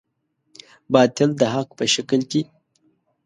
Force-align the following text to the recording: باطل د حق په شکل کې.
باطل 0.93 1.29
د 1.37 1.41
حق 1.53 1.69
په 1.77 1.85
شکل 1.93 2.21
کې. 2.31 2.41